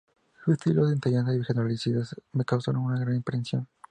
[0.43, 3.67] Su estilo de enseñanza y generosidad me causaron una gran impresión.